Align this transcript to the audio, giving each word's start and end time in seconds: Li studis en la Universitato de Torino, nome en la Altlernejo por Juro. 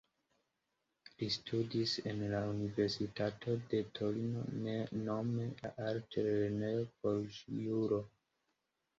Li 1.17 1.25
studis 1.33 1.91
en 2.11 2.23
la 2.29 2.39
Universitato 2.53 3.53
de 3.73 3.81
Torino, 3.99 4.45
nome 5.09 5.45
en 5.49 5.51
la 5.67 5.71
Altlernejo 5.89 6.87
por 7.03 7.21
Juro. 7.37 8.01